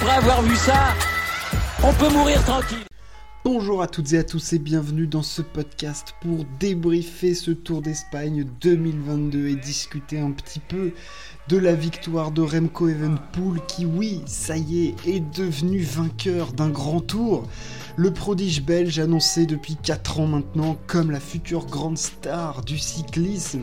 après 0.00 0.14
avoir 0.14 0.42
vu 0.42 0.54
ça, 0.54 0.94
on 1.82 1.92
peut 1.94 2.08
mourir 2.10 2.40
tranquille. 2.44 2.84
Bonjour 3.44 3.82
à 3.82 3.88
toutes 3.88 4.12
et 4.12 4.18
à 4.18 4.22
tous 4.22 4.52
et 4.52 4.60
bienvenue 4.60 5.08
dans 5.08 5.24
ce 5.24 5.42
podcast 5.42 6.14
pour 6.20 6.44
débriefer 6.60 7.34
ce 7.34 7.50
Tour 7.50 7.82
d'Espagne 7.82 8.46
2022 8.60 9.48
et 9.48 9.56
discuter 9.56 10.20
un 10.20 10.30
petit 10.30 10.60
peu 10.60 10.92
de 11.48 11.56
la 11.56 11.74
victoire 11.74 12.30
de 12.30 12.42
Remco 12.42 12.88
Evenpool 12.88 13.60
qui 13.66 13.86
oui, 13.86 14.22
ça 14.26 14.56
y 14.56 14.86
est, 14.86 14.94
est 15.08 15.36
devenu 15.36 15.80
vainqueur 15.80 16.52
d'un 16.52 16.68
grand 16.68 17.00
tour. 17.00 17.48
Le 17.96 18.12
prodige 18.12 18.62
belge 18.62 19.00
annoncé 19.00 19.46
depuis 19.46 19.74
4 19.74 20.20
ans 20.20 20.26
maintenant 20.26 20.76
comme 20.86 21.10
la 21.10 21.20
future 21.20 21.66
grande 21.66 21.98
star 21.98 22.62
du 22.62 22.78
cyclisme 22.78 23.62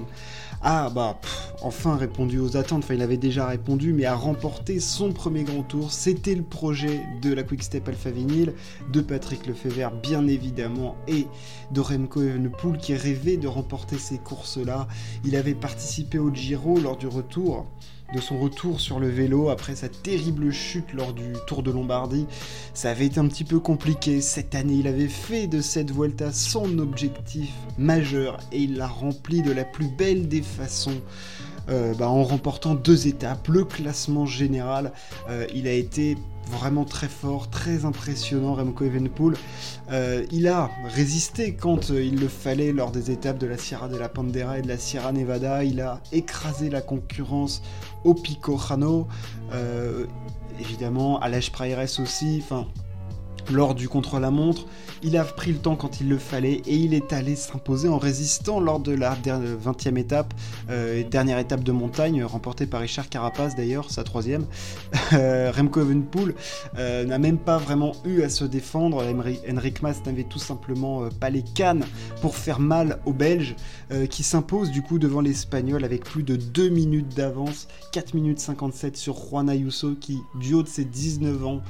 ah 0.68 0.90
bah 0.90 1.20
enfin 1.62 1.96
répondu 1.96 2.40
aux 2.40 2.58
attentes, 2.58 2.84
enfin 2.84 2.96
il 2.96 3.04
avait 3.04 3.18
déjà 3.18 3.46
répondu, 3.46 3.94
mais 3.94 4.06
a 4.06 4.16
remporté 4.16 4.80
son 4.80 5.14
premier 5.14 5.44
grand 5.44 5.62
tour. 5.62 5.92
C'était 5.92 6.34
le 6.34 6.42
projet 6.42 7.04
de 7.22 7.32
la 7.32 7.44
Quick 7.44 7.62
Step 7.62 7.88
Alpha 7.88 8.10
Vinyl, 8.10 8.52
de 8.92 9.02
Patrick 9.02 9.46
Lefebvre 9.46 9.92
bien 10.02 10.26
évidemment, 10.26 10.96
et 11.08 11.28
de 11.72 11.82
Remco 11.82 12.24
Evenepoel 12.24 12.80
qui 12.80 12.96
rêvait 12.96 13.38
de 13.38 13.48
remporter 13.48 14.00
ces 14.00 14.18
courses-là. 14.18 14.88
Il 15.24 15.36
avait 15.36 15.54
participé 15.54 16.18
au 16.18 16.34
Giro 16.34 16.80
lors 16.80 16.98
du 16.98 17.06
retour 17.06 17.68
de 18.14 18.22
son 18.22 18.40
retour 18.40 18.80
sur 18.80 19.00
le 19.00 19.10
vélo 19.10 19.50
après 19.50 19.76
sa 19.76 19.90
terrible 19.90 20.52
chute 20.52 20.94
lors 20.94 21.14
du 21.14 21.34
Tour 21.48 21.64
de 21.64 21.72
Lombardie. 21.72 22.28
Ça 22.74 22.92
avait 22.92 23.08
été 23.08 23.20
un 23.20 23.28
petit 23.28 23.44
peu 23.44 23.60
compliqué 23.60 24.22
cette 24.22 24.56
année, 24.56 24.76
il 24.76 24.88
avait 24.88 25.08
fait 25.08 25.48
de 25.48 25.62
cette 25.62 25.92
Vuelta 25.92 26.32
son 26.32 26.80
objectif 26.80 27.52
majeur 27.78 28.40
et 28.52 28.60
il 28.60 28.78
l'a 28.78 28.88
rempli 28.88 29.42
de 29.42 29.52
la 29.52 29.64
plus 29.64 29.88
belle 29.88 30.28
des 30.28 30.42
façons. 30.42 31.02
Euh, 31.68 31.94
bah, 31.96 32.08
en 32.08 32.24
remportant 32.24 32.76
deux 32.76 33.08
étapes, 33.08 33.48
le 33.48 33.64
classement 33.64 34.26
général, 34.26 34.92
euh, 35.30 35.48
il 35.56 35.68
a 35.68 35.74
été 35.74 36.16
vraiment 36.52 36.86
très 36.86 37.08
fort, 37.08 37.50
très 37.50 37.86
impressionnant 37.86 38.54
Remco 38.54 38.86
Evenepoel. 38.86 39.36
Euh, 39.92 40.26
il 40.32 40.48
a 40.48 40.70
résisté 40.94 41.56
quand 41.56 41.90
il 41.90 42.20
le 42.20 42.28
fallait 42.28 42.72
lors 42.72 42.92
des 42.92 43.10
étapes 43.10 43.40
de 43.40 43.48
la 43.48 43.58
Sierra 43.58 43.88
de 43.88 43.98
la 43.98 44.10
Pandera 44.10 44.60
et 44.60 44.62
de 44.62 44.68
la 44.68 44.78
Sierra 44.78 45.12
Nevada. 45.12 45.64
Il 45.64 45.82
a 45.82 46.02
écrasé 46.12 46.70
la 46.70 46.82
concurrence 46.82 47.64
au 48.06 48.14
Pico 48.14 48.58
Jano, 48.58 49.08
évidemment 50.60 51.20
à 51.20 51.28
l'Esch 51.28 51.52
aussi. 52.00 52.42
Enfin, 52.42 52.66
lors 53.52 53.76
du 53.76 53.90
contre-la-montre. 53.90 54.66
Il 55.04 55.18
a 55.18 55.24
pris 55.24 55.52
le 55.52 55.58
temps 55.58 55.76
quand 55.76 56.02
il 56.02 56.10
le 56.10 56.18
fallait 56.18 56.62
et 56.66 56.76
il 56.76 56.94
est 56.94 57.14
allé 57.14 57.36
s'imposer 57.36 57.88
en 57.90 57.98
résistant 57.98 58.60
lors 58.60 58.80
de 58.80 58.92
la 58.92 59.16
20e 59.16 59.98
étape, 59.98 60.34
euh, 60.70 61.04
dernière 61.04 61.38
étape 61.38 61.64
de 61.64 61.72
montagne, 61.72 62.24
remportée 62.24 62.66
par 62.66 62.82
Richard 62.82 63.10
Carapace 63.10 63.56
d'ailleurs, 63.56 63.92
sa 63.92 64.04
troisième. 64.04 64.46
Euh, 65.14 65.52
Remco 65.56 65.82
Evenpool 65.82 66.34
euh, 66.78 67.06
n'a 67.06 67.20
même 67.20 67.38
pas 67.38 67.58
vraiment 67.58 67.94
eu 68.06 68.24
à 68.24 68.30
se 68.30 68.44
défendre. 68.44 69.04
Henrik 69.48 69.82
Mas 69.82 70.04
n'avait 70.06 70.24
tout 70.24 70.40
simplement 70.40 71.08
pas 71.20 71.30
les 71.30 71.44
cannes 71.44 71.86
pour 72.22 72.36
faire 72.36 72.60
mal 72.60 73.00
aux 73.06 73.14
Belges 73.14 73.56
qui 74.10 74.24
s'imposent 74.24 74.72
du 74.72 74.82
coup 74.82 74.98
devant 74.98 75.22
l'Espagnol 75.22 75.86
avec 75.86 76.04
plus 76.04 76.24
de 76.24 76.36
2 76.36 76.70
minutes 76.70 77.16
d'avance, 77.16 77.68
4 77.92 78.16
minutes 78.16 78.40
57 78.40 78.98
sur 78.98 79.16
Juan 79.16 79.48
Ayuso 79.48 79.94
qui, 79.94 80.20
du 80.40 80.56
haut 80.56 80.64
de 80.64 80.68
ses 80.68 80.86
19 80.86 81.46
ans, 81.46 81.62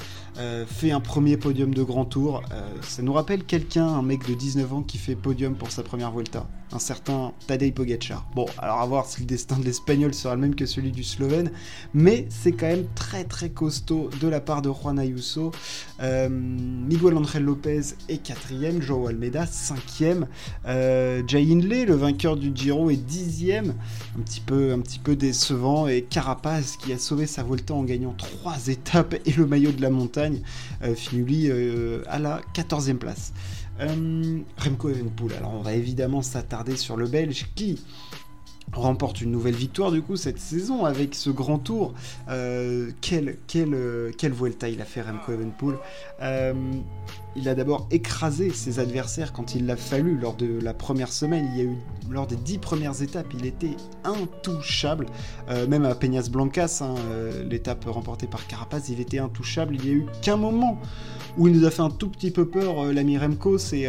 fait 0.66 0.92
un 0.92 1.02
premier 1.02 1.36
podium 1.36 1.65
de 1.74 1.84
grand 1.84 2.06
tour. 2.06 2.44
Euh, 2.52 2.62
ça 2.82 3.02
nous 3.02 3.14
rappelle 3.14 3.44
quelqu'un, 3.44 3.88
un 3.88 4.02
mec 4.02 4.28
de 4.28 4.34
19 4.34 4.74
ans 4.74 4.82
qui 4.82 4.98
fait 4.98 5.16
podium 5.16 5.56
pour 5.56 5.72
sa 5.72 5.84
première 5.84 6.12
Vuelta, 6.12 6.46
un 6.72 6.80
certain 6.80 7.34
Tadej 7.48 7.74
Pogacar. 7.74 8.26
Bon, 8.36 8.46
alors 8.58 8.82
à 8.82 8.86
voir 8.86 9.06
si 9.06 9.22
le 9.22 9.26
destin 9.26 9.58
de 9.58 9.64
l'Espagnol 9.64 10.14
sera 10.14 10.36
le 10.36 10.42
même 10.42 10.56
que 10.56 10.66
celui 10.66 10.92
du 10.92 11.04
Slovène, 11.04 11.52
mais 11.94 12.28
c'est 12.30 12.52
quand 12.52 12.68
même 12.68 12.86
très 12.96 13.24
très 13.24 13.50
costaud 13.50 14.10
de 14.20 14.28
la 14.28 14.42
part 14.42 14.62
de 14.62 14.70
Juan 14.70 15.00
Ayuso. 15.00 15.52
Euh, 16.02 16.30
Miguel 16.30 17.18
Angel 17.18 17.44
Lopez 17.44 17.82
est 18.10 18.18
quatrième, 18.18 18.82
Joao 18.82 19.08
Almeida 19.08 19.46
cinquième, 19.46 20.28
euh, 20.66 21.22
Jay 21.28 21.46
Hindley, 21.50 21.86
le 21.86 21.96
vainqueur 21.96 22.36
du 22.38 22.52
Giro, 22.54 22.90
est 22.90 22.96
dixième, 22.96 23.74
un 24.18 24.22
petit 24.22 24.42
peu 24.42 24.74
un 24.74 24.80
petit 24.80 25.00
peu 25.00 25.16
décevant, 25.16 25.88
et 25.88 26.02
Carapaz 26.02 26.78
qui 26.82 26.94
a 26.94 26.98
sauvé 26.98 27.28
sa 27.28 27.44
Vuelta 27.44 27.74
en 27.74 27.84
gagnant 27.84 28.14
trois 28.18 28.68
étapes 28.68 29.16
et 29.26 29.32
le 29.32 29.46
maillot 29.46 29.72
de 29.72 29.82
la 29.82 29.90
montagne, 29.90 30.42
euh, 30.84 30.96
finit 30.96 31.24
lui 31.24 31.50
euh, 31.50 32.02
à 32.08 32.20
la 32.20 32.42
14e 32.54 32.98
place. 32.98 33.34
Euh, 33.82 34.40
Remco 34.58 34.90
Evenpool, 34.90 35.34
alors 35.34 35.54
on 35.54 35.62
va 35.62 35.74
évidemment 35.74 36.22
s'attarder 36.22 36.78
sur 36.78 36.96
le 36.96 37.08
Belge 37.08 37.48
qui 37.56 37.82
remporte 38.74 39.22
une 39.22 39.32
nouvelle 39.32 39.56
victoire 39.56 39.92
du 39.92 40.02
coup 40.02 40.16
cette 40.16 40.40
saison 40.40 40.86
avec 40.86 41.16
ce 41.16 41.30
grand 41.30 41.60
tour. 41.60 41.94
Euh, 42.30 42.92
quel, 43.02 43.38
quel, 43.48 43.76
quel 44.18 44.34
Vuelta 44.34 44.70
il 44.70 44.82
a 44.82 44.86
fait 44.86 45.02
Remco 45.02 45.32
Evenpool 45.32 45.78
il 47.36 47.50
a 47.50 47.56
d'abord 47.56 47.88
écrasé 47.92 48.50
ses 48.52 48.80
adversaires 48.80 49.34
quand 49.34 49.56
il 49.56 49.66
l'a 49.66 49.76
fallu 49.76 50.18
lors 50.18 50.36
de 50.36 50.60
la 50.62 50.74
première 50.74 51.12
semaine. 51.12 51.50
Il 51.52 51.58
y 51.58 51.62
a 51.62 51.66
eu 51.66 51.76
lors 52.10 52.28
des 52.28 52.38
dix 52.38 52.58
premières 52.58 53.02
étapes, 53.02 53.28
il 53.38 53.46
était 53.46 53.76
intouchable. 54.06 55.08
Euh, 55.50 55.68
même 55.68 55.84
à 55.84 55.96
Peñas 55.96 56.30
Blancas, 56.32 56.80
hein, 56.82 56.96
euh, 57.12 57.44
l'étape 57.44 57.86
remportée 57.86 58.28
par 58.28 58.48
Carapaz, 58.48 58.84
il 58.90 59.02
était 59.02 59.20
intouchable. 59.20 59.76
Il 59.76 59.86
y 59.86 59.90
a 59.90 59.94
eu 59.94 60.06
qu'un 60.22 60.38
moment 60.38 60.80
où 61.38 61.50
il 61.50 61.54
nous 61.54 61.66
a 61.66 61.72
fait 61.72 61.82
un 61.82 61.90
tout 61.90 62.08
petit 62.08 62.32
peu 62.32 62.48
peur, 62.48 62.86
euh, 62.86 62.94
l'ami 62.94 63.18
Remco, 63.18 63.58
c'est 63.58 63.86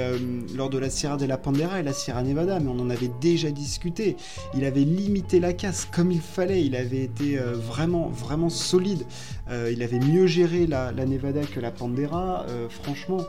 lors 0.57 0.69
de 0.69 0.79
la 0.79 0.91
Sierra 0.91 1.17
de 1.17 1.27
la 1.27 1.39
Pandera 1.39 1.79
et 1.79 1.83
la 1.85 1.93
Sierra 1.93 2.23
Nevada, 2.23 2.59
mais 2.59 2.69
on 2.69 2.81
en 2.81 2.91
avait 2.91 3.11
déjà 3.21 3.53
discuté. 3.53 4.17
Il 4.57 4.65
avait 4.67 4.81
limité 4.81 5.41
la 5.41 5.53
casse 5.53 5.87
comme 5.87 6.11
il 6.11 6.21
fallait. 6.21 6.65
Il 6.65 6.77
avait 6.77 7.03
été 7.03 7.37
vraiment, 7.37 8.09
vraiment 8.09 8.51
solide. 8.51 9.05
il 9.51 9.83
avait 9.83 10.01
mieux 10.01 10.27
géré 10.27 10.67
la, 10.67 10.93
Nevada 10.93 11.43
que 11.43 11.61
la 11.61 11.71
Pandera. 11.71 12.47
franchement, 12.69 13.23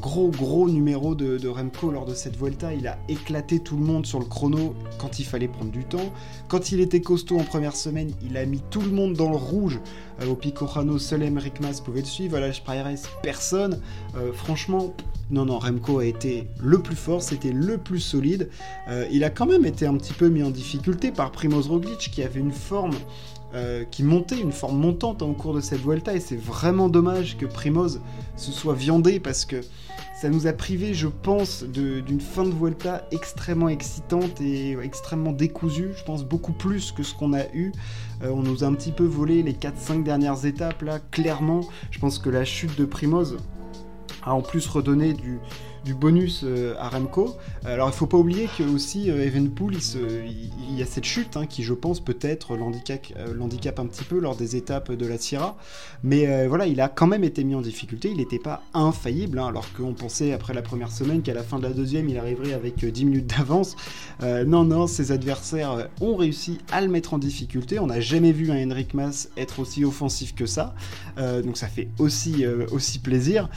gros 0.00 0.28
gros 0.28 0.68
numéro 0.68 1.14
de, 1.14 1.48
Remco 1.48 1.90
lors 1.90 2.04
de 2.04 2.14
cette 2.14 2.36
Vuelta. 2.36 2.74
Il 2.74 2.86
a 2.86 2.98
éclaté 3.08 3.60
tout 3.60 3.76
le 3.76 3.84
monde 3.84 4.06
sur 4.06 4.18
le 4.18 4.26
chrono 4.26 4.74
quand 4.98 5.18
il 5.18 5.24
fallait 5.24 5.48
prendre 5.48 5.70
du 5.70 5.84
temps. 5.84 6.12
Quand 6.48 6.72
il 6.72 6.80
était 6.80 7.00
costaud 7.00 7.38
en 7.38 7.44
première 7.44 7.76
semaine, 7.76 8.10
il 8.22 8.36
a 8.36 8.44
mis 8.44 8.60
tout 8.70 8.80
le 8.80 8.90
monde 8.90 9.14
dans 9.14 9.30
le 9.30 9.36
rouge. 9.36 9.80
Euh, 10.20 10.26
au 10.28 10.34
Pico 10.34 10.66
Rano, 10.66 10.98
seul 10.98 11.22
Emmerich 11.22 11.60
Mas 11.60 11.80
pouvait 11.80 12.00
le 12.00 12.06
suivre. 12.06 12.36
À 12.36 12.40
la 12.40 12.50
personne. 13.22 13.80
Euh, 14.16 14.32
franchement, 14.32 14.94
non, 15.30 15.44
non, 15.46 15.58
Remco 15.58 15.98
a 15.98 16.04
été 16.04 16.48
le 16.60 16.78
plus 16.78 16.96
fort, 16.96 17.22
c'était 17.22 17.52
le 17.52 17.78
plus 17.78 18.00
solide. 18.00 18.50
Euh, 18.88 19.06
il 19.10 19.24
a 19.24 19.30
quand 19.30 19.46
même 19.46 19.64
été 19.64 19.86
un 19.86 19.96
petit 19.96 20.12
peu 20.12 20.28
mis 20.28 20.42
en 20.42 20.50
difficulté 20.50 21.10
par 21.10 21.30
Primoz 21.32 21.68
Roglic 21.68 21.98
qui 21.98 22.22
avait 22.22 22.40
une 22.40 22.52
forme 22.52 22.94
euh, 23.54 23.84
qui 23.84 24.02
montait, 24.02 24.40
une 24.40 24.52
forme 24.52 24.78
montante 24.78 25.22
au 25.22 25.32
cours 25.32 25.54
de 25.54 25.60
cette 25.60 25.80
Vuelta, 25.80 26.14
et 26.14 26.20
c'est 26.20 26.36
vraiment 26.36 26.88
dommage 26.88 27.36
que 27.36 27.46
Primoz 27.46 28.00
se 28.36 28.50
soit 28.50 28.74
viandé 28.74 29.20
parce 29.20 29.44
que 29.44 29.60
ça 30.14 30.28
nous 30.28 30.46
a 30.46 30.52
privé, 30.52 30.94
je 30.94 31.06
pense, 31.06 31.64
d'une 31.64 32.20
fin 32.20 32.44
de 32.44 32.50
Vuelta 32.50 33.06
extrêmement 33.10 33.68
excitante 33.68 34.40
et 34.40 34.76
extrêmement 34.82 35.32
décousue. 35.32 35.90
Je 35.96 36.02
pense 36.04 36.24
beaucoup 36.24 36.52
plus 36.52 36.92
que 36.92 37.02
ce 37.02 37.14
qu'on 37.14 37.32
a 37.32 37.44
eu. 37.52 37.72
Euh, 38.22 38.30
on 38.30 38.42
nous 38.42 38.64
a 38.64 38.66
un 38.66 38.74
petit 38.74 38.92
peu 38.92 39.04
volé 39.04 39.42
les 39.42 39.52
4-5 39.52 40.02
dernières 40.02 40.46
étapes 40.46 40.82
là, 40.82 40.98
clairement. 41.10 41.60
Je 41.90 41.98
pense 41.98 42.18
que 42.18 42.30
la 42.30 42.44
chute 42.44 42.78
de 42.78 42.84
Primoz 42.84 43.36
a 44.22 44.34
en 44.34 44.40
plus 44.40 44.66
redonné 44.66 45.12
du, 45.12 45.38
du 45.84 45.94
bonus 45.94 46.40
euh, 46.44 46.74
à 46.78 46.88
Remco. 46.88 47.36
Alors 47.64 47.88
il 47.88 47.92
faut 47.92 48.06
pas 48.06 48.16
oublier 48.16 48.48
que 48.56 48.62
aussi 48.62 49.10
euh, 49.10 49.24
Evenpool, 49.24 49.74
il, 49.74 50.78
y 50.78 50.82
a 50.82 50.86
cette 50.86 51.04
chute 51.04 51.36
hein, 51.36 51.46
qui, 51.46 51.62
je 51.62 51.74
pense, 51.74 52.00
peut-être 52.00 52.56
l'handicap, 52.56 53.00
euh, 53.16 53.34
un 53.76 53.86
petit 53.86 54.04
peu 54.04 54.18
lors 54.18 54.36
des 54.36 54.56
étapes 54.56 54.92
de 54.92 55.06
la 55.06 55.18
Sierra. 55.18 55.56
Mais 56.02 56.46
voilà, 56.46 56.66
il 56.66 56.80
a 56.80 56.88
quand 56.88 57.06
même 57.06 57.24
été 57.24 57.44
mis 57.44 57.54
en 57.54 57.60
difficulté. 57.60 58.10
Il 58.10 58.18
n'était 58.18 58.38
pas 58.38 58.62
infaillible, 58.74 59.38
hein, 59.38 59.46
alors 59.46 59.72
qu'on 59.72 59.94
pensait 59.94 60.32
après 60.32 60.54
la 60.54 60.62
première 60.62 60.90
semaine 60.90 61.22
qu'à 61.22 61.34
la 61.34 61.42
fin 61.42 61.58
de 61.58 61.64
la 61.64 61.72
deuxième, 61.72 62.08
il 62.08 62.18
arriverait 62.18 62.52
avec 62.52 62.84
10 62.84 63.04
minutes 63.04 63.26
d'avance. 63.26 63.76
non, 64.22 64.64
non, 64.64 64.86
ses 64.86 65.12
adversaires 65.12 65.88
ont 66.00 66.16
réussi 66.16 66.58
à 66.70 66.80
le 66.80 66.88
mettre 66.88 67.14
en 67.14 67.18
difficulté. 67.18 67.78
On 67.78 67.86
n'a 67.86 68.00
jamais 68.00 68.32
vu 68.32 68.50
un 68.50 68.70
Henrik 68.70 68.94
Mas 68.94 69.30
être 69.36 69.60
aussi 69.60 69.84
offensif 69.84 70.34
que 70.34 70.46
ça. 70.46 70.74
donc 71.16 71.56
ça 71.56 71.68
fait 71.68 71.88
aussi, 71.98 72.44
aussi 72.70 72.98
plaisir. 72.98 73.48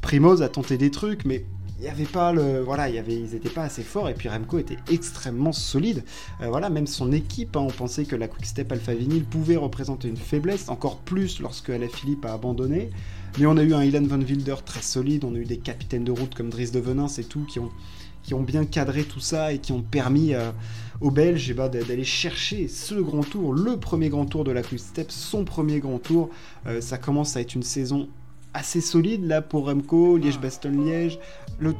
Primoz 0.00 0.42
a 0.42 0.48
tenté 0.48 0.78
des 0.78 0.90
trucs 0.90 1.21
mais 1.24 1.44
il 1.78 1.86
n'y 1.86 1.90
avait 1.90 2.04
pas 2.04 2.32
le 2.32 2.60
voilà 2.60 2.88
y 2.88 3.02
ils 3.08 3.34
étaient 3.34 3.48
pas 3.48 3.64
assez 3.64 3.82
forts 3.82 4.08
et 4.08 4.14
puis 4.14 4.28
Remco 4.28 4.58
était 4.58 4.76
extrêmement 4.90 5.52
solide 5.52 6.04
euh, 6.40 6.48
voilà 6.48 6.70
même 6.70 6.86
son 6.86 7.10
équipe 7.12 7.56
hein, 7.56 7.60
on 7.62 7.72
pensait 7.72 8.04
que 8.04 8.14
la 8.14 8.28
Quick 8.28 8.46
Step 8.46 8.70
Alpha 8.70 8.94
Vinyl 8.94 9.24
pouvait 9.24 9.56
représenter 9.56 10.08
une 10.08 10.16
faiblesse 10.16 10.68
encore 10.68 10.98
plus 10.98 11.40
lorsque 11.40 11.72
Philippe 11.88 12.24
a 12.24 12.34
abandonné 12.34 12.90
mais 13.38 13.46
on 13.46 13.56
a 13.56 13.62
eu 13.62 13.74
un 13.74 13.82
Ilan 13.82 14.06
Van 14.06 14.20
Wilder 14.20 14.56
très 14.64 14.82
solide 14.82 15.24
on 15.24 15.34
a 15.34 15.38
eu 15.38 15.44
des 15.44 15.58
capitaines 15.58 16.04
de 16.04 16.12
route 16.12 16.34
comme 16.34 16.50
Dries 16.50 16.70
de 16.70 16.78
Venin 16.78 17.08
c'est 17.08 17.24
tout 17.24 17.44
qui 17.46 17.58
ont 17.58 17.70
qui 18.22 18.34
ont 18.34 18.42
bien 18.42 18.64
cadré 18.64 19.04
tout 19.04 19.20
ça 19.20 19.52
et 19.52 19.58
qui 19.58 19.72
ont 19.72 19.82
permis 19.82 20.34
euh, 20.34 20.52
aux 21.00 21.10
Belges 21.10 21.50
eh 21.50 21.54
ben, 21.54 21.68
d'aller 21.68 22.04
chercher 22.04 22.68
ce 22.68 22.94
grand 22.94 23.22
tour, 23.22 23.52
le 23.52 23.76
premier 23.76 24.08
grand 24.08 24.26
tour 24.26 24.44
de 24.44 24.52
la 24.52 24.62
Quick 24.62 24.78
Step, 24.78 25.10
son 25.10 25.44
premier 25.44 25.80
grand 25.80 25.98
tour. 25.98 26.30
Euh, 26.66 26.80
ça 26.80 26.98
commence 26.98 27.36
à 27.36 27.40
être 27.40 27.54
une 27.54 27.62
saison 27.62 28.08
assez 28.54 28.80
solide 28.80 29.26
là 29.26 29.42
pour 29.42 29.66
Remco, 29.66 30.16
Liège-Bastogne-Liège, 30.16 31.18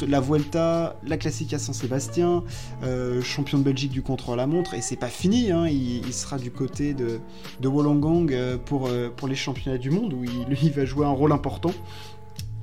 la 0.06 0.20
Vuelta, 0.20 0.96
la 1.04 1.16
Classique 1.16 1.52
à 1.54 1.58
Saint-Sébastien, 1.58 2.44
euh, 2.82 3.22
champion 3.22 3.58
de 3.58 3.64
Belgique 3.64 3.90
du 3.90 4.02
contre 4.02 4.36
la 4.36 4.46
montre, 4.46 4.74
et 4.74 4.80
c'est 4.80 4.96
pas 4.96 5.08
fini, 5.08 5.50
hein, 5.50 5.66
il, 5.66 6.12
sera 6.12 6.38
du 6.38 6.50
côté 6.50 6.94
de, 6.94 7.20
de 7.60 7.68
Wollongong 7.68 8.32
euh, 8.32 8.58
pour, 8.58 8.86
euh, 8.86 9.10
pour 9.14 9.28
les 9.28 9.34
championnats 9.34 9.78
du 9.78 9.90
monde 9.90 10.12
où 10.12 10.24
il, 10.24 10.70
va 10.72 10.84
jouer 10.84 11.06
un 11.06 11.10
rôle 11.10 11.32
important. 11.32 11.72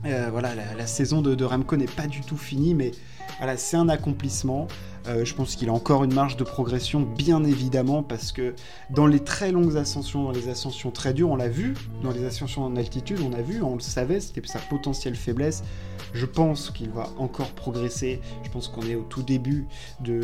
voilà, 0.03 0.51
la, 0.55 0.87
saison 0.87 1.21
de, 1.21 1.35
de 1.35 1.43
Remco 1.43 1.75
n'est 1.75 1.85
pas 1.85 2.07
du 2.07 2.21
tout 2.21 2.37
finie, 2.37 2.73
mais 2.73 2.91
voilà, 3.37 3.57
c'est 3.57 3.77
un 3.77 3.89
accomplissement. 3.89 4.67
Euh, 5.07 5.25
je 5.25 5.33
pense 5.33 5.55
qu'il 5.55 5.69
a 5.69 5.73
encore 5.73 6.03
une 6.03 6.13
marge 6.13 6.37
de 6.37 6.43
progression, 6.43 7.01
bien 7.01 7.43
évidemment, 7.43 8.03
parce 8.03 8.31
que 8.31 8.53
dans 8.89 9.07
les 9.07 9.19
très 9.19 9.51
longues 9.51 9.77
ascensions, 9.77 10.23
dans 10.23 10.31
les 10.31 10.49
ascensions 10.49 10.91
très 10.91 11.13
dures, 11.13 11.29
on 11.29 11.35
l'a 11.35 11.47
vu, 11.47 11.73
dans 12.03 12.11
les 12.11 12.25
ascensions 12.25 12.63
en 12.63 12.75
altitude, 12.75 13.19
on 13.21 13.33
a 13.33 13.41
vu, 13.41 13.61
on 13.61 13.75
le 13.75 13.81
savait, 13.81 14.19
c'était 14.19 14.45
sa 14.47 14.59
potentielle 14.59 15.15
faiblesse. 15.15 15.63
Je 16.13 16.25
pense 16.25 16.71
qu'il 16.71 16.89
va 16.89 17.09
encore 17.17 17.51
progresser. 17.51 18.19
Je 18.43 18.49
pense 18.49 18.67
qu'on 18.67 18.81
est 18.81 18.95
au 18.95 19.03
tout 19.03 19.21
début 19.21 19.67
de, 19.99 20.21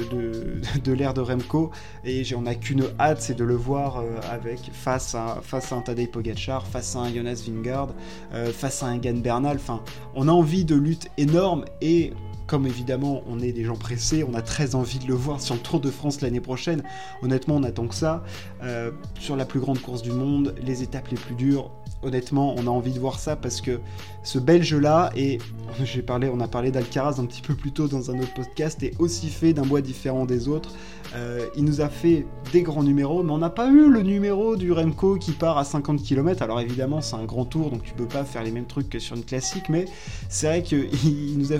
de, 0.83 0.92
l'ère 0.94 1.13
de 1.13 1.22
Remco 1.22 1.72
et 2.04 2.24
on 2.36 2.42
n'a 2.42 2.56
qu'une 2.56 2.86
hâte, 3.00 3.22
c'est 3.22 3.36
de 3.36 3.44
le 3.44 3.56
voir 3.56 3.98
euh, 3.98 4.19
avec 4.30 4.60
face 4.74 5.16
à, 5.16 5.39
face 5.42 5.72
à 5.72 5.75
un 5.75 5.81
Tadej 5.81 6.10
Pogacar, 6.10 6.66
face 6.66 6.95
à 6.95 7.00
un 7.00 7.13
Jonas 7.13 7.44
Vingard, 7.48 7.89
euh, 8.33 8.51
face 8.51 8.83
à 8.83 8.88
un 8.88 8.98
Gan 8.98 9.18
Bernal. 9.22 9.57
Enfin, 9.57 9.81
on 10.16 10.27
a 10.27 10.31
envie 10.31 10.66
de 10.66 10.75
lutte 10.75 11.07
énorme 11.18 11.66
et 11.81 12.13
comme 12.47 12.65
évidemment 12.68 13.21
on 13.27 13.39
est 13.39 13.51
des 13.51 13.63
gens 13.63 13.75
pressés, 13.75 14.24
on 14.24 14.33
a 14.33 14.42
très 14.42 14.75
envie 14.75 15.00
de 15.00 15.07
le 15.07 15.13
voir 15.13 15.42
sur 15.42 15.56
le 15.56 15.62
Tour 15.62 15.80
de 15.80 15.89
France 15.89 16.21
l'année 16.21 16.42
prochaine. 16.42 16.83
Honnêtement, 17.21 17.56
on 17.56 17.63
attend 17.63 17.88
que 17.88 17.95
ça. 17.95 18.24
Euh, 18.63 18.92
sur 19.19 19.36
la 19.36 19.45
plus 19.45 19.59
grande 19.59 19.80
course 19.80 20.01
du 20.01 20.12
monde, 20.12 20.56
les 20.62 20.83
étapes 20.83 21.07
les 21.09 21.18
plus 21.18 21.36
dures, 21.36 21.71
honnêtement, 22.03 22.56
on 22.57 22.68
a 22.68 22.69
envie 22.69 22.94
de 22.94 23.00
voir 23.00 23.19
ça 23.19 23.36
parce 23.36 23.62
que 23.62 23.80
ce 24.24 24.39
Belge-là, 24.39 25.12
et 25.15 25.39
j'ai 25.83 26.01
parlé, 26.01 26.30
on 26.31 26.39
a 26.39 26.47
parlé 26.47 26.71
d'Alcaraz 26.71 27.19
un 27.19 27.25
petit 27.25 27.42
peu 27.42 27.56
plus 27.56 27.71
tôt 27.71 27.88
dans 27.88 28.12
un 28.12 28.19
autre 28.19 28.33
podcast, 28.33 28.81
est 28.83 28.94
aussi 29.00 29.30
fait 29.30 29.53
d'un 29.53 29.63
bois 29.63 29.81
différent 29.81 30.25
des 30.25 30.48
autres. 30.48 30.74
Euh, 31.15 31.45
il 31.56 31.63
nous 31.63 31.81
a 31.81 31.89
fait 31.89 32.25
des 32.51 32.62
grands 32.62 32.83
numéros, 32.83 33.24
mais 33.24 33.31
on 33.31 33.38
n'a 33.38 33.50
pas 33.50 33.69
eu 33.69 33.89
le 33.89 34.01
numéro 34.01 34.56
du 34.56 34.71
Remco 34.71 35.15
qui 35.15 35.31
part 35.31 35.57
à 35.57 35.63
50 35.63 36.01
km. 36.01 36.41
Alors 36.41 36.59
évidemment, 36.59 37.01
c'est 37.01 37.15
un 37.15 37.25
grand 37.25 37.45
tour, 37.45 37.69
donc 37.69 37.83
tu 37.83 37.94
peux 37.94 38.07
pas 38.07 38.24
faire 38.24 38.44
les 38.44 38.51
mêmes 38.51 38.65
trucs 38.65 38.89
que 38.89 39.00
sur 39.00 39.15
une 39.15 39.24
classique, 39.24 39.69
mais 39.69 39.86
c'est 40.30 40.48
vrai 40.48 40.63
qu'il 40.63 41.38
nous 41.38 41.53
a 41.53 41.57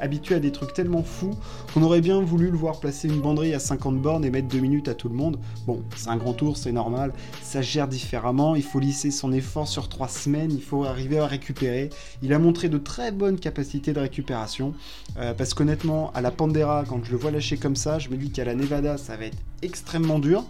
habitué 0.00 0.34
à 0.34 0.40
des 0.40 0.52
trucs 0.52 0.72
tellement 0.72 1.02
fous 1.02 1.34
qu'on 1.72 1.82
aurait 1.82 2.00
bien 2.00 2.20
voulu 2.20 2.50
le 2.50 2.56
voir 2.56 2.80
placer 2.80 3.08
une 3.08 3.20
banderie 3.20 3.54
à 3.54 3.58
50 3.58 4.00
bornes 4.00 4.24
et 4.24 4.30
mettre 4.30 4.48
2 4.48 4.58
minutes 4.58 4.88
à 4.88 4.94
tout 4.94 5.08
le 5.08 5.14
monde. 5.14 5.38
Bon, 5.66 5.82
c'est 5.96 6.08
un 6.08 6.16
grand 6.16 6.32
tour, 6.32 6.56
c'est 6.56 6.72
normal, 6.72 7.12
ça 7.42 7.62
gère 7.62 7.88
différemment, 7.88 8.54
il 8.54 8.62
faut 8.62 8.80
lisser 8.80 9.10
son 9.10 9.32
effort 9.32 9.68
sur 9.68 9.88
3 9.88 10.08
semaines, 10.08 10.52
il 10.52 10.62
faut 10.62 10.84
arriver 10.84 11.18
à 11.18 11.26
récupérer. 11.26 11.90
Il 12.22 12.32
a 12.32 12.38
montré 12.38 12.68
de 12.68 12.78
très 12.78 13.12
bonnes 13.12 13.38
capacités 13.38 13.92
de 13.92 14.00
récupération, 14.00 14.74
euh, 15.18 15.34
parce 15.34 15.54
qu'honnêtement, 15.54 16.10
à 16.14 16.20
la 16.20 16.30
Pandera, 16.30 16.84
quand 16.88 17.04
je 17.04 17.10
le 17.10 17.16
vois 17.16 17.30
lâcher 17.30 17.56
comme 17.56 17.76
ça, 17.76 17.98
je 17.98 18.08
me 18.08 18.16
dis 18.16 18.30
qu'à 18.30 18.44
la 18.44 18.54
Nevada, 18.54 18.96
ça 18.98 19.16
va 19.16 19.26
être 19.26 19.38
extrêmement 19.62 20.18
dur. 20.18 20.44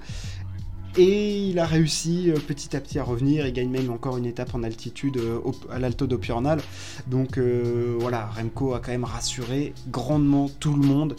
Et 0.99 1.51
il 1.51 1.61
a 1.61 1.65
réussi 1.65 2.29
euh, 2.29 2.41
petit 2.45 2.75
à 2.75 2.81
petit 2.81 2.99
à 2.99 3.05
revenir. 3.05 3.47
Il 3.47 3.53
gagne 3.53 3.71
même 3.71 3.89
encore 3.89 4.17
une 4.17 4.27
étape 4.27 4.53
en 4.57 4.65
altitude 4.65 5.19
euh, 5.19 5.39
à 5.71 5.79
l'Alto 5.79 6.09
d'Opiornal. 6.09 6.61
Donc 7.07 7.39
euh, 7.39 7.97
voilà, 8.01 8.27
Remco 8.27 8.75
a 8.75 8.81
quand 8.81 8.91
même 8.91 9.05
rassuré 9.05 9.75
grandement 9.93 10.51
tout 10.59 10.75
le 10.75 10.85
monde. 10.85 11.15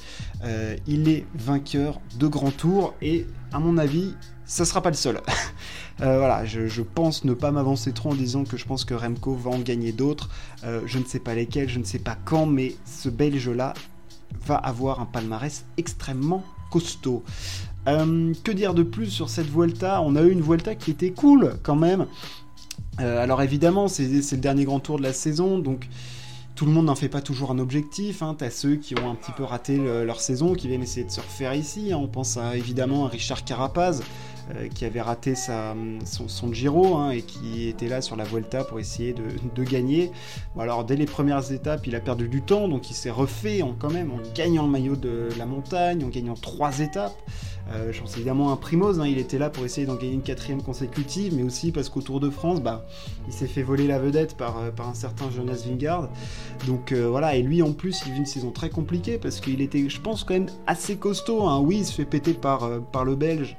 il 0.85 1.07
est 1.07 1.25
vainqueur 1.33 2.01
de 2.19 2.27
grand 2.27 2.51
tour 2.51 2.93
et 3.01 3.25
à 3.53 3.59
mon 3.59 3.77
avis, 3.77 4.15
ça 4.45 4.65
sera 4.65 4.81
pas 4.81 4.89
le 4.89 4.97
seul. 4.97 5.21
voilà, 5.97 6.43
je, 6.43 6.81
pense 6.81 7.23
ne 7.23 7.33
pas 7.33 7.51
m'avancer 7.51 7.93
trop 7.93 8.11
en 8.11 8.15
disant 8.15 8.43
que 8.43 8.57
je 8.57 8.65
pense 8.65 8.83
que 8.83 8.93
Remco 8.93 9.33
va 9.33 9.51
en 9.51 9.59
gagner 9.59 9.93
d'autres. 9.93 10.29
je 10.63 10.99
ne 10.99 11.05
sais 11.05 11.19
pas 11.19 11.35
lesquels, 11.35 11.69
je 11.69 11.79
ne 11.79 11.85
sais 11.85 11.99
pas 11.99 12.17
quand, 12.25 12.45
mais 12.45 12.75
ce 12.85 13.07
Belge-là 13.07 13.73
va 14.45 14.55
avoir 14.55 14.99
un 14.99 15.05
palmarès 15.05 15.65
extrêmement 15.77 16.43
costaud. 16.69 17.23
Euh, 17.89 18.33
que 18.43 18.51
dire 18.51 18.73
de 18.73 18.83
plus 18.83 19.07
sur 19.07 19.29
cette 19.29 19.47
Vuelta? 19.47 20.01
On 20.01 20.15
a 20.15 20.21
eu 20.21 20.31
une 20.31 20.41
Vuelta 20.41 20.75
qui 20.75 20.91
était 20.91 21.11
cool 21.11 21.55
quand 21.63 21.75
même. 21.75 22.05
Euh, 22.99 23.21
alors 23.21 23.41
évidemment, 23.41 23.87
c'est 23.87 24.07
le 24.07 24.37
dernier 24.37 24.65
grand 24.65 24.79
tour 24.79 24.97
de 24.97 25.03
la 25.03 25.13
saison, 25.13 25.59
donc 25.59 25.87
tout 26.55 26.65
le 26.65 26.71
monde 26.71 26.85
n'en 26.85 26.95
fait 26.95 27.09
pas 27.09 27.21
toujours 27.21 27.51
un 27.51 27.59
objectif. 27.59 28.21
Hein. 28.21 28.35
T'as 28.37 28.49
ceux 28.49 28.75
qui 28.75 28.99
ont 28.99 29.09
un 29.09 29.15
petit 29.15 29.31
peu 29.31 29.43
raté 29.43 29.77
leur 29.77 30.19
saison, 30.19 30.53
qui 30.53 30.67
viennent 30.67 30.83
essayer 30.83 31.05
de 31.05 31.11
se 31.11 31.21
refaire 31.21 31.53
ici. 31.53 31.93
Hein. 31.93 31.97
On 31.97 32.07
pense 32.07 32.37
évidemment 32.53 33.05
à 33.05 33.09
Richard 33.09 33.45
Carapaz, 33.45 34.01
euh, 34.55 34.67
qui 34.67 34.83
avait 34.83 35.01
raté 35.01 35.35
son, 35.35 36.53
Giro 36.53 36.95
hein, 36.95 37.11
et 37.11 37.21
qui 37.21 37.67
était 37.67 37.87
là 37.87 38.01
sur 38.01 38.15
la 38.15 38.23
Vuelta 38.23 38.63
pour 38.63 38.79
essayer 38.79 39.13
de, 39.13 39.63
gagner. 39.63 40.11
alors 40.57 40.85
dès 40.85 40.95
les 40.95 41.05
premières 41.05 41.51
étapes, 41.51 41.85
il 41.85 41.95
a 41.95 41.99
perdu 41.99 42.27
du 42.27 42.41
temps, 42.41 42.67
donc 42.67 42.89
il 42.89 42.95
s'est 42.95 43.11
refait 43.11 43.61
en, 43.61 43.73
quand 43.73 43.91
même 43.91 44.11
en 44.11 44.17
gagnant 44.33 44.63
le 44.63 44.71
maillot 44.71 44.95
de 44.95 45.29
la 45.37 45.45
montagne, 45.45 46.03
en 46.03 46.07
gagnant 46.07 46.33
trois 46.33 46.79
étapes. 46.79 47.15
Euh, 47.71 47.91
je 47.91 48.01
pense 48.01 48.15
évidemment 48.15 48.51
un 48.51 48.55
Primoz, 48.55 48.99
hein, 48.99 49.05
il 49.05 49.19
était 49.19 49.37
là 49.37 49.49
pour 49.49 49.63
essayer 49.65 49.85
d'en 49.85 49.95
gagner 49.95 50.13
une 50.13 50.23
quatrième 50.23 50.61
consécutive, 50.61 51.35
mais 51.35 51.43
aussi 51.43 51.71
parce 51.71 51.89
qu'au 51.89 52.01
Tour 52.01 52.19
de 52.19 52.29
France, 52.29 52.61
bah, 52.61 52.85
il 53.27 53.33
s'est 53.33 53.47
fait 53.47 53.61
voler 53.61 53.85
la 53.85 53.99
vedette 53.99 54.35
par, 54.35 54.57
euh, 54.57 54.71
un 54.79 54.93
certain 54.93 55.29
Jonas 55.29 55.63
Vingard. 55.67 56.09
Donc 56.65 56.93
voilà, 56.93 57.35
et 57.35 57.41
lui 57.41 57.61
en 57.61 57.73
plus, 57.73 58.01
il 58.05 58.13
vit 58.13 58.19
une 58.19 58.25
saison 58.25 58.51
très 58.51 58.69
compliquée 58.69 59.17
parce 59.17 59.39
qu'il 59.39 59.61
était, 59.61 59.87
je 59.87 60.01
pense, 60.01 60.23
quand 60.23 60.33
même 60.33 60.49
assez 60.67 60.95
costaud. 60.95 61.43
Hein. 61.43 61.59
Oui, 61.59 61.77
il 61.79 61.85
se 61.85 61.93
fait 61.93 62.05
péter 62.05 62.33
par, 62.33 62.69
le 62.69 63.15
Belge 63.15 63.57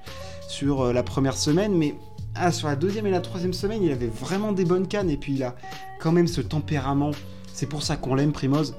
sur 0.50 0.82
euh, 0.82 0.92
la 0.92 1.02
première 1.02 1.36
semaine, 1.36 1.74
mais 1.74 1.94
ah, 2.34 2.52
sur 2.52 2.68
la 2.68 2.76
deuxième 2.76 3.06
et 3.06 3.10
la 3.10 3.20
troisième 3.20 3.52
semaine, 3.52 3.82
il 3.82 3.92
avait 3.92 4.08
vraiment 4.08 4.52
des 4.52 4.64
bonnes 4.64 4.88
cannes, 4.88 5.10
et 5.10 5.16
puis 5.16 5.34
il 5.34 5.42
a 5.42 5.54
quand 6.00 6.12
même 6.12 6.26
ce 6.26 6.40
tempérament. 6.40 7.12
C'est 7.52 7.66
pour 7.66 7.82
ça 7.82 7.96
qu'on 7.96 8.14
l'aime, 8.14 8.32
Primoz 8.32 8.74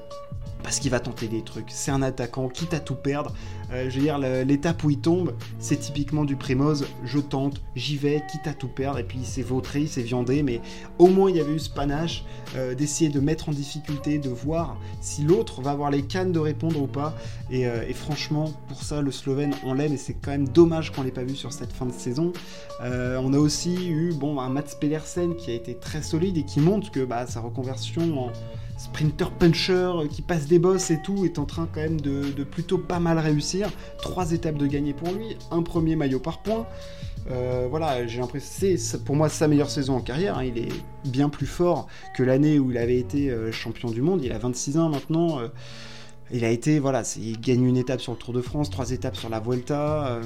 parce 0.62 0.78
qu'il 0.78 0.90
va 0.90 1.00
tenter 1.00 1.28
des 1.28 1.42
trucs. 1.42 1.66
C'est 1.68 1.90
un 1.90 2.02
attaquant, 2.02 2.48
quitte 2.48 2.74
à 2.74 2.80
tout 2.80 2.94
perdre. 2.94 3.32
Euh, 3.72 3.88
je 3.88 3.96
veux 3.96 4.02
dire, 4.02 4.18
l'étape 4.18 4.82
où 4.84 4.90
il 4.90 4.98
tombe, 4.98 5.34
c'est 5.58 5.76
typiquement 5.76 6.24
du 6.24 6.36
Primoz. 6.36 6.86
Je 7.04 7.18
tente, 7.18 7.60
j'y 7.74 7.96
vais, 7.96 8.22
quitte 8.30 8.46
à 8.46 8.54
tout 8.54 8.68
perdre. 8.68 8.98
Et 8.98 9.04
puis 9.04 9.18
il 9.20 9.26
s'est 9.26 9.42
vautré, 9.42 9.82
il 9.82 10.02
viandé, 10.02 10.42
mais 10.42 10.60
au 10.98 11.08
moins 11.08 11.30
il 11.30 11.36
y 11.36 11.40
avait 11.40 11.54
eu 11.54 11.58
ce 11.58 11.70
panache 11.70 12.24
euh, 12.56 12.74
d'essayer 12.74 13.10
de 13.10 13.20
mettre 13.20 13.48
en 13.48 13.52
difficulté, 13.52 14.18
de 14.18 14.28
voir 14.28 14.76
si 15.00 15.22
l'autre 15.22 15.62
va 15.62 15.70
avoir 15.70 15.90
les 15.90 16.02
cannes 16.02 16.32
de 16.32 16.38
répondre 16.38 16.80
ou 16.80 16.86
pas. 16.86 17.14
Et, 17.50 17.66
euh, 17.66 17.92
franchement, 17.94 18.52
pour 18.68 18.82
ça, 18.82 19.00
le 19.00 19.10
Slovène, 19.10 19.54
on 19.64 19.74
l'aime 19.74 19.92
et 19.92 19.96
c'est 19.96 20.14
quand 20.14 20.30
même 20.30 20.48
dommage 20.48 20.92
qu'on 20.92 21.02
l'ait 21.02 21.10
pas 21.10 21.24
vu 21.24 21.36
sur 21.36 21.52
cette 21.52 21.72
fin 21.72 21.86
de 21.86 21.92
saison. 21.92 22.32
on 22.80 23.32
a 23.32 23.38
aussi 23.38 23.88
eu 23.88 24.12
bon, 24.12 24.40
un 24.40 24.48
Mats 24.48 24.62
Pedersen 24.80 25.36
qui 25.36 25.50
a 25.50 25.54
été 25.54 25.74
très 25.74 26.02
solide 26.02 26.36
et 26.36 26.44
qui 26.44 26.60
montre 26.60 26.90
que 26.90 27.04
bah, 27.04 27.26
sa 27.26 27.40
reconversion 27.40 28.26
en 28.26 28.32
sprinter 28.76 29.30
puncher 29.30 29.72
euh, 29.72 30.06
qui 30.08 30.22
passe 30.22 30.46
des 30.46 30.58
bosses 30.58 30.90
et 30.90 31.00
tout, 31.02 31.24
est 31.24 31.38
en 31.38 31.44
train 31.44 31.68
quand 31.72 31.80
même 31.80 32.00
de, 32.00 32.44
plutôt 32.44 32.78
pas 32.78 33.00
mal 33.00 33.18
réussir. 33.18 33.70
Trois 34.00 34.32
étapes 34.32 34.56
de 34.56 34.66
gagner 34.66 34.92
pour 34.92 35.12
lui, 35.12 35.36
un 35.50 35.62
premier 35.62 35.96
maillot 35.96 36.20
par 36.20 36.42
point. 36.42 36.66
Euh, 37.30 37.68
voilà, 37.70 38.04
j'ai 38.06 38.18
l'impression 38.18 38.74
c'est 38.76 39.04
pour 39.04 39.14
moi 39.14 39.28
sa 39.28 39.46
meilleure 39.46 39.70
saison 39.70 39.96
en 39.96 40.00
carrière. 40.00 40.38
Hein. 40.38 40.44
Il 40.44 40.58
est 40.58 40.72
bien 41.04 41.28
plus 41.28 41.46
fort 41.46 41.86
que 42.16 42.22
l'année 42.22 42.58
où 42.58 42.70
il 42.70 42.78
avait 42.78 42.98
été 42.98 43.30
euh, 43.30 43.52
champion 43.52 43.90
du 43.90 44.02
monde. 44.02 44.22
Il 44.24 44.32
a 44.32 44.38
26 44.38 44.78
ans 44.78 44.88
maintenant. 44.88 45.40
Il 46.34 46.46
a 46.46 46.50
été, 46.50 46.78
voilà, 46.78 47.02
il 47.18 47.38
gagne 47.38 47.62
une 47.66 47.76
étape 47.76 48.00
sur 48.00 48.12
le 48.12 48.18
Tour 48.18 48.32
de 48.32 48.40
France, 48.40 48.70
trois 48.70 48.90
étapes 48.90 49.16
sur 49.16 49.28
la 49.28 49.38
Vuelta. 49.38 50.06
Euh, 50.06 50.22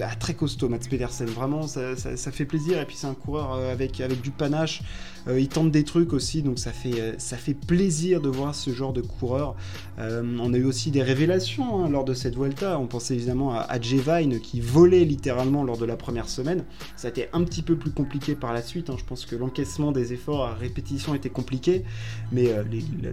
ah, 0.00 0.14
très 0.14 0.32
costaud, 0.32 0.70
Mats 0.70 0.78
Pedersen, 0.88 1.28
vraiment, 1.28 1.66
ça, 1.66 1.94
fait 2.16 2.46
plaisir. 2.46 2.80
Et 2.80 2.86
puis 2.86 2.96
c'est 2.96 3.06
un 3.06 3.14
coureur 3.14 3.52
euh, 3.52 3.70
avec, 3.70 4.00
avec 4.00 4.22
du 4.22 4.30
panache. 4.30 4.82
Euh, 5.28 5.38
il 5.38 5.48
tente 5.48 5.70
des 5.70 5.84
trucs 5.84 6.14
aussi, 6.14 6.40
donc 6.40 6.58
ça 6.58 6.72
fait, 6.72 7.14
ça 7.18 7.36
fait 7.36 7.52
plaisir 7.52 8.22
de 8.22 8.30
voir 8.30 8.54
ce 8.54 8.70
genre 8.70 8.94
de 8.94 9.02
coureur. 9.02 9.54
on 9.98 10.54
a 10.54 10.56
eu 10.56 10.64
aussi 10.64 10.90
des 10.90 11.02
révélations 11.02 11.84
hein, 11.84 11.90
lors 11.90 12.06
de 12.06 12.14
cette 12.14 12.36
Vuelta. 12.36 12.78
On 12.78 12.86
pensait 12.86 13.14
évidemment 13.14 13.52
à, 13.52 13.60
à 13.60 13.78
qui 13.78 14.60
volait 14.62 15.04
littéralement 15.04 15.62
lors 15.62 15.76
de 15.76 15.84
la 15.84 15.96
première 15.96 16.30
semaine. 16.30 16.64
Ça 16.96 17.08
a 17.08 17.10
été 17.10 17.28
un 17.34 17.44
petit 17.44 17.60
peu 17.60 17.76
plus 17.76 17.90
compliqué 17.90 18.34
par 18.34 18.54
la 18.54 18.62
suite. 18.62 18.88
Hein. 18.88 18.96
Je 18.98 19.04
pense 19.04 19.26
que 19.26 19.36
l'encaissement 19.36 19.92
des 19.92 20.14
efforts 20.14 20.46
à 20.46 20.54
répétition 20.54 21.14
était 21.14 21.28
compliqué. 21.28 21.84
Mais 22.32 22.54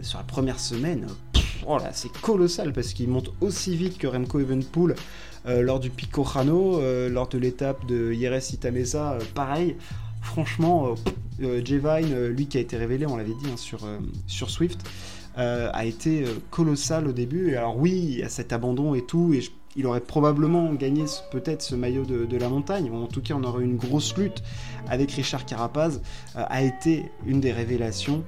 sur 0.02 0.18
la 0.18 0.24
première 0.24 0.62
semaine, 0.62 1.08
là, 1.66 1.90
c'est 1.94 2.12
colossal 2.22 2.74
parce 2.74 2.94
qu'il 2.94 3.10
monte 3.10 3.32
aussi 3.42 3.76
vite 3.76 3.98
que 3.98 4.08
Remco 4.08 4.40
Evenpool 4.40 4.96
euh, 5.48 5.62
lors 5.62 5.80
du 5.80 5.90
Pico 5.90 6.26
Jano, 6.26 6.80
euh, 6.80 7.10
lors 7.10 7.30
de 7.30 7.38
l'étape 7.38 7.86
de 7.86 8.12
Yeres 8.12 8.54
Itamesa, 8.54 9.14
euh, 9.14 9.20
pareil. 9.34 9.78
Franchement, 10.22 10.96
J-Vine, 11.40 12.28
lui 12.28 12.48
qui 12.48 12.58
a 12.58 12.62
été 12.62 12.76
révélé, 12.76 13.06
on 13.06 13.16
l'avait 13.16 13.30
dit 13.30 13.50
hein, 13.50 13.56
sur, 13.56 13.80
sur 14.26 14.50
Swift, 14.50 14.82
a 15.38 15.86
été 15.86 16.26
colossal 16.50 17.08
au 17.08 17.14
début. 17.14 17.52
Et 17.52 17.56
alors 17.56 17.78
oui, 17.78 17.92
il 17.92 18.20
y 18.20 18.24
a 18.24 18.30
cet 18.30 18.52
abandon 18.52 18.94
et 18.94 19.06
tout, 19.06 19.34
et 19.34 19.42
il 19.78 19.86
aurait 19.86 20.02
probablement 20.02 20.74
gagné 20.74 21.06
peut-être 21.32 21.62
ce 21.62 21.76
maillot 21.76 22.04
de, 22.04 22.38
la 22.38 22.50
montagne, 22.50 22.92
en 22.92 23.08
tout 23.08 23.22
cas 23.22 23.36
on 23.36 23.44
aurait 23.44 23.64
eu 23.64 23.66
une 23.68 23.78
grosse 23.78 24.18
lutte 24.18 24.44
avec 24.90 25.12
Richard 25.12 25.46
Carapaz, 25.46 26.02
a 26.36 26.62
été 26.62 27.10
une 27.26 27.40
des 27.40 27.54
révélations. 27.54 28.26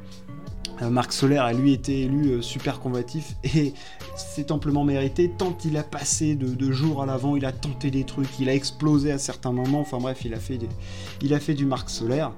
Euh, 0.81 0.89
Marc 0.89 1.11
Solaire 1.13 1.43
a 1.43 1.53
lui 1.53 1.73
été 1.73 2.03
élu 2.03 2.31
euh, 2.31 2.41
super 2.41 2.79
combatif 2.79 3.35
et 3.43 3.73
c'est 4.15 4.51
amplement 4.51 4.83
mérité 4.83 5.29
tant 5.29 5.55
il 5.65 5.77
a 5.77 5.83
passé 5.83 6.35
de, 6.35 6.71
jours 6.71 7.01
à 7.01 7.05
l'avant, 7.05 7.35
il 7.35 7.45
a 7.45 7.51
tenté 7.51 7.91
des 7.91 8.03
trucs, 8.03 8.39
il 8.39 8.49
a 8.49 8.53
explosé 8.53 9.11
à 9.11 9.17
certains 9.17 9.51
moments, 9.51 9.81
enfin 9.81 9.97
bref, 9.97 10.23
il 10.23 10.33
a 10.33 10.39
fait, 10.39 10.59
il 11.21 11.33
a 11.33 11.39
fait 11.39 11.53
du 11.53 11.65
Marc 11.65 11.89
Solaire. 11.89 12.31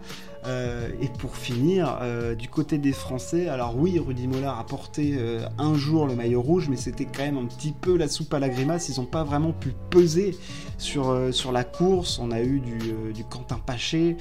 Et 0.46 1.08
pour 1.20 1.38
finir, 1.38 2.00
du 2.38 2.48
côté 2.48 2.78
des 2.78 2.94
Français, 2.94 3.48
alors 3.48 3.78
oui, 3.78 4.00
Rudy 4.00 4.28
Mollard 4.28 4.60
a 4.60 4.66
porté 4.66 5.18
un 5.58 5.76
jour 5.76 6.08
le 6.08 6.16
maillot 6.16 6.42
rouge, 6.42 6.68
mais 6.70 6.78
c'était 6.78 7.06
quand 7.06 7.24
même 7.24 7.38
un 7.38 7.46
petit 7.46 7.72
peu 7.72 7.96
la 7.98 8.08
soupe 8.08 8.34
à 8.34 8.40
la 8.40 8.50
grimace. 8.50 8.90
Ils 8.90 9.00
n'ont 9.00 9.06
pas 9.06 9.24
vraiment 9.24 9.52
pu 9.52 9.74
peser 9.90 10.36
sur, 10.78 11.16
sur 11.32 11.52
la 11.52 11.64
course. 11.64 12.18
On 12.20 12.32
a 12.32 12.42
eu 12.42 12.60
du, 12.60 12.78
du 13.14 13.24
Quentin 13.24 13.60
Paché, 13.64 14.18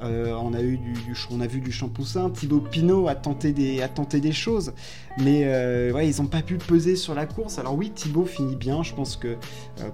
on 0.00 0.54
a 0.54 0.62
eu 0.62 0.78
du, 0.78 0.94
on 1.30 1.40
a 1.40 1.46
vu 1.46 1.60
du 1.60 1.72
Champoussin. 1.72 2.30
Thibaut 2.30 2.60
Pinot 2.60 3.08
a 3.08 3.14
tenté 3.14 3.52
des, 3.52 3.82
a 3.82 3.88
tenté 3.88 4.20
des 4.20 4.32
choses, 4.32 4.72
mais 5.18 5.44
ouais, 5.92 6.08
ils 6.08 6.22
n'ont 6.22 6.28
pas 6.28 6.42
pu 6.42 6.56
peser 6.56 6.94
sur 6.94 7.14
la 7.14 7.26
course. 7.26 7.58
Alors 7.58 7.74
oui, 7.74 7.90
Thibaut 7.90 8.26
finit 8.26 8.56
bien. 8.56 8.82
Je 8.84 8.94
pense 8.94 9.16
que 9.16 9.36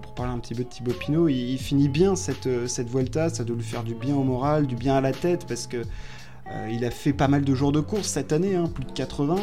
pour 0.03 0.13
parler 0.15 0.33
un 0.33 0.39
petit 0.39 0.55
peu 0.55 0.65
de 0.65 0.69
Thibaut 0.69 0.93
Pinot, 0.93 1.29
il, 1.29 1.53
il 1.53 1.59
finit 1.59 1.89
bien 1.89 2.17
cette, 2.17 2.69
cette 2.69 2.91
Vuelta. 2.91 3.31
Ça 3.31 3.45
doit 3.45 3.57
lui 3.57 3.65
faire 3.65 3.83
du 3.83 3.95
bien 3.95 4.15
au 4.15 4.25
moral, 4.25 4.67
du 4.67 4.77
bien 4.77 4.97
à 4.97 5.01
la 5.01 5.13
tête, 5.13 5.47
parce 5.47 5.67
que 5.67 5.70
euh, 6.51 6.69
il 6.71 6.85
a 6.85 6.91
fait 6.91 7.13
pas 7.13 7.29
mal 7.29 7.45
de 7.45 7.55
jours 7.55 7.71
de 7.71 7.81
course 7.81 8.09
cette 8.09 8.33
année, 8.33 8.57
hein, 8.57 8.69
plus 8.73 8.85
de 8.85 8.91
80. 8.91 9.37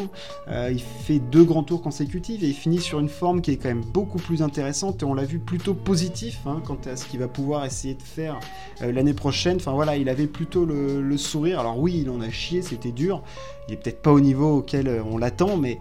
Euh, 0.48 0.70
il 0.70 0.80
fait 0.80 1.18
deux 1.18 1.44
grands 1.44 1.62
tours 1.62 1.80
consécutifs 1.80 2.42
et 2.42 2.48
il 2.48 2.54
finit 2.54 2.80
sur 2.80 3.00
une 3.00 3.08
forme 3.08 3.40
qui 3.40 3.52
est 3.52 3.56
quand 3.56 3.68
même 3.68 3.84
beaucoup 3.84 4.18
plus 4.18 4.42
intéressante 4.42 5.02
et 5.02 5.06
on 5.06 5.14
l'a 5.14 5.24
vu 5.24 5.38
plutôt 5.38 5.74
positif 5.74 6.40
hein, 6.46 6.60
quant 6.66 6.78
à 6.86 6.96
ce 6.96 7.06
qu'il 7.06 7.20
va 7.20 7.28
pouvoir 7.28 7.64
essayer 7.64 7.94
de 7.94 8.02
faire 8.02 8.38
euh, 8.82 8.92
l'année 8.92 9.14
prochaine. 9.14 9.56
Enfin 9.56 9.72
voilà, 9.72 9.96
il 9.96 10.08
avait 10.08 10.26
plutôt 10.26 10.66
le, 10.66 11.16
sourire. 11.16 11.60
Alors 11.60 11.78
oui, 11.78 12.00
il 12.02 12.10
en 12.10 12.20
a 12.20 12.30
chié, 12.30 12.62
c'était 12.62 12.92
dur. 12.92 13.22
Il 13.68 13.74
est 13.74 13.76
peut-être 13.78 14.02
pas 14.02 14.12
au 14.12 14.20
niveau 14.20 14.58
auquel 14.58 15.02
on 15.10 15.16
l'attend, 15.16 15.56
mais 15.56 15.78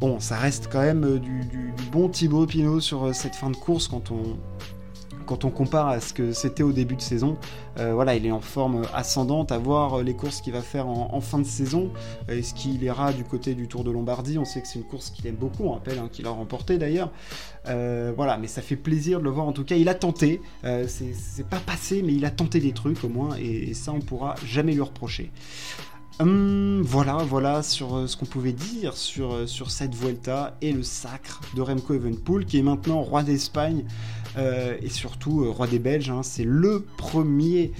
bon, 0.00 0.20
ça 0.20 0.36
reste 0.36 0.68
quand 0.72 0.80
même 0.80 1.18
du, 1.18 1.44
du 1.44 1.72
bon 1.92 2.08
Thibaut 2.08 2.46
Pinot 2.46 2.80
sur 2.80 3.14
cette 3.14 3.34
fin 3.34 3.50
de 3.50 3.56
course 3.56 3.88
quand 3.88 4.10
on, 4.10 4.36
quand 5.26 5.44
on 5.44 5.50
compare 5.50 5.88
à 5.88 6.00
ce 6.00 6.12
que 6.14 6.32
c'était 6.32 6.62
au 6.62 6.72
début 6.72 6.96
de 6.96 7.02
saison, 7.02 7.36
euh, 7.78 7.92
voilà, 7.92 8.14
il 8.14 8.24
est 8.24 8.30
en 8.30 8.40
forme 8.40 8.82
ascendante. 8.94 9.52
À 9.52 9.58
voir 9.58 10.02
les 10.02 10.14
courses 10.14 10.40
qu'il 10.40 10.52
va 10.52 10.62
faire 10.62 10.86
en, 10.88 11.20
fin 11.20 11.38
de 11.38 11.44
saison. 11.44 11.90
Est-ce 12.28 12.54
qu'il 12.54 12.82
ira 12.82 13.12
du 13.12 13.24
côté 13.24 13.54
du 13.54 13.68
Tour 13.68 13.84
de 13.84 13.90
Lombardie? 13.90 14.38
On 14.38 14.44
sait 14.44 14.60
que 14.60 14.68
c'est 14.68 14.78
une 14.78 14.84
course 14.84 15.10
qu'il 15.10 15.26
aime 15.26 15.36
beaucoup, 15.36 15.64
on 15.64 15.72
rappelle 15.72 15.98
hein, 15.98 16.08
qu'il 16.10 16.26
a 16.26 16.30
remporté 16.30 16.78
d'ailleurs. 16.78 17.10
Euh, 17.68 18.12
voilà, 18.16 18.38
mais 18.38 18.46
ça 18.46 18.62
fait 18.62 18.76
plaisir 18.76 19.18
de 19.18 19.24
le 19.24 19.30
voir. 19.30 19.46
En 19.46 19.52
tout 19.52 19.64
cas, 19.64 19.76
il 19.76 19.88
a 19.88 19.94
tenté. 19.94 20.40
Euh, 20.64 20.86
c'est 20.88 21.46
pas 21.46 21.60
passé, 21.60 22.02
mais 22.02 22.14
il 22.14 22.24
a 22.24 22.30
tenté 22.30 22.60
des 22.60 22.72
trucs 22.72 23.02
au 23.04 23.08
moins, 23.08 23.36
et, 23.36 23.74
ça, 23.74 23.92
on 23.92 24.00
pourra 24.00 24.36
jamais 24.44 24.72
lui 24.72 24.80
reprocher. 24.80 25.30
Hum, 26.18 26.80
voilà, 26.80 27.16
voilà 27.16 27.62
sur 27.62 27.94
euh, 27.94 28.06
ce 28.06 28.16
qu'on 28.16 28.24
pouvait 28.24 28.54
dire 28.54 28.96
sur, 28.96 29.34
euh, 29.34 29.46
sur 29.46 29.70
cette 29.70 29.94
Vuelta 29.94 30.56
et 30.62 30.72
le 30.72 30.82
sacre 30.82 31.42
de 31.54 31.60
Remco 31.60 31.92
Evenpool 31.92 32.46
qui 32.46 32.56
est 32.56 32.62
maintenant 32.62 33.02
roi 33.02 33.22
d'Espagne 33.22 33.84
euh, 34.36 34.76
et 34.82 34.88
surtout 34.88 35.50
roi 35.52 35.66
des 35.66 35.78
Belges. 35.78 36.10
Hein. 36.10 36.22
C'est 36.22 36.44
le 36.44 36.84
premier 36.96 37.72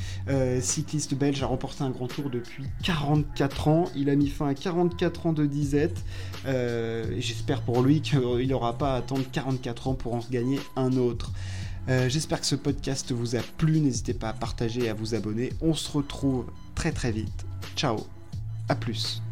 cycliste 0.61 1.15
belge 1.15 1.43
à 1.43 1.47
remporter 1.47 1.85
un 1.85 1.91
grand 1.91 2.09
tour 2.09 2.31
depuis 2.31 2.65
44 2.83 3.69
ans. 3.69 3.85
Il 3.95 4.11
a 4.11 4.17
mis 4.17 4.29
fin 4.29 4.49
à 4.49 4.55
44 4.55 5.27
ans 5.27 5.33
de 5.33 5.47
disette 5.47 6.05
et 6.47 7.21
j'espère 7.21 7.63
pour 7.63 7.83
lui 7.83 8.01
qu'il 8.01 8.21
n'aura 8.49 8.77
pas 8.77 8.95
à 8.95 8.97
attendre 8.99 9.25
44 9.31 9.89
ans 9.89 9.95
pour 9.95 10.15
en 10.15 10.21
gagner 10.31 10.59
un 10.77 10.97
autre. 10.97 11.33
J'espère 11.89 12.41
que 12.41 12.47
ce 12.47 12.57
podcast 12.57 13.13
vous 13.13 13.37
a 13.37 13.41
plu. 13.57 13.81
N'hésitez 13.81 14.15
pas 14.15 14.31
à 14.31 14.33
partager 14.33 14.85
et 14.85 14.89
à 14.89 14.95
vous 14.95 15.15
abonner. 15.15 15.53
On 15.61 15.75
se 15.75 15.91
retrouve 15.91 16.47
très 16.75 16.93
très 16.93 17.13
vite. 17.13 17.47
Ciao 17.77 17.99
a 18.69 18.75
plus. 18.75 19.23